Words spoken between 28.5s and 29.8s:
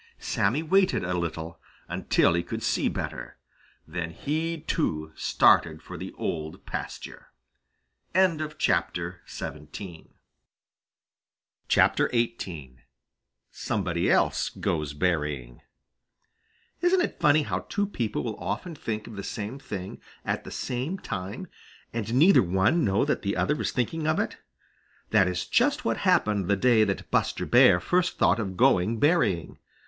going berrying.